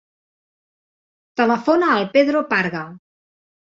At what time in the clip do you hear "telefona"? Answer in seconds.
1.41-1.91